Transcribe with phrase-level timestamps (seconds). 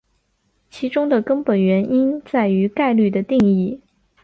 [0.71, 3.79] 其中的根本原因在于概率的定义。